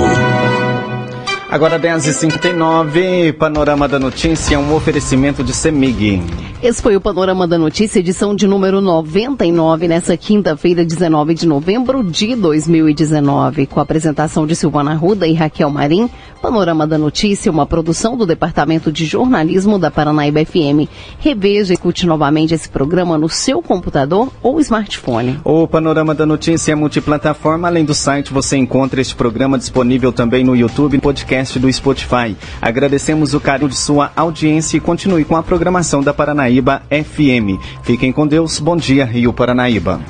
Agora 1.48 1.78
10h59, 1.78 3.32
Panorama 3.34 3.86
da 3.86 4.00
Notícia, 4.00 4.58
um 4.58 4.74
oferecimento 4.74 5.44
de 5.44 5.54
Semig. 5.54 6.20
Esse 6.60 6.82
foi 6.82 6.96
o 6.96 7.00
Panorama 7.00 7.46
da 7.46 7.56
Notícia, 7.56 8.00
edição 8.00 8.34
de 8.34 8.48
número 8.48 8.80
99, 8.80 9.86
nessa 9.86 10.16
quinta-feira, 10.16 10.84
19 10.84 11.34
de 11.34 11.46
novembro 11.46 12.02
de 12.02 12.34
2019. 12.34 13.66
Com 13.66 13.78
a 13.78 13.84
apresentação 13.84 14.44
de 14.44 14.56
Silvana 14.56 14.94
Ruda 14.94 15.28
e 15.28 15.34
Raquel 15.34 15.70
Marim, 15.70 16.10
Panorama 16.42 16.84
da 16.86 16.98
Notícia, 16.98 17.52
uma 17.52 17.64
produção 17.64 18.16
do 18.16 18.26
Departamento 18.26 18.90
de 18.90 19.04
Jornalismo 19.04 19.78
da 19.78 19.90
Paranaíba 19.90 20.44
FM. 20.44 20.90
Reveja 21.20 21.72
e 21.72 21.74
escute 21.74 22.06
novamente 22.06 22.54
esse 22.54 22.68
programa 22.68 23.16
no 23.16 23.28
seu 23.28 23.62
computador 23.62 24.32
ou 24.42 24.58
smartphone. 24.58 25.38
O 25.44 25.68
Panorama 25.68 26.14
da 26.14 26.26
Notícia 26.26 26.72
é 26.72 26.74
multiplataforma. 26.74 27.68
Além 27.68 27.84
do 27.84 27.94
site, 27.94 28.32
você 28.32 28.56
encontra 28.56 29.00
este 29.00 29.14
programa 29.14 29.58
disponível 29.58 30.12
também 30.12 30.42
no 30.42 30.56
YouTube 30.56 30.96
e 30.96 31.00
podcast 31.00 31.35
podcast 31.36 31.58
do 31.58 31.72
Spotify. 31.72 32.36
Agradecemos 32.60 33.34
o 33.34 33.40
carinho 33.40 33.68
de 33.68 33.76
sua 33.76 34.10
audiência 34.16 34.76
e 34.76 34.80
continue 34.80 35.24
com 35.24 35.36
a 35.36 35.42
programação 35.42 36.02
da 36.02 36.14
Paranaíba 36.14 36.82
FM. 36.90 37.60
Fiquem 37.82 38.12
com 38.12 38.26
Deus. 38.26 38.58
Bom 38.58 38.76
dia, 38.76 39.04
Rio 39.04 39.32
Paranaíba. 39.32 40.00